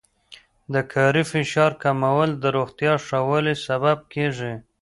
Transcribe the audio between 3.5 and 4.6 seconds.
سبب کېږي.